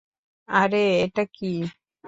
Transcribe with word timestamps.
আরে, 0.49 0.83
এটা 1.03 1.23
কী? 1.35 1.45